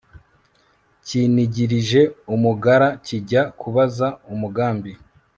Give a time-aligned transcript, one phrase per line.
[1.05, 2.01] kinigirije
[2.35, 4.91] umugara kijya kubaza umugambi